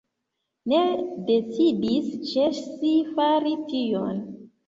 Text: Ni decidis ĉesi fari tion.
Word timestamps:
Ni 0.71 0.79
decidis 1.25 2.09
ĉesi 2.31 2.93
fari 3.13 3.55
tion. 3.71 4.19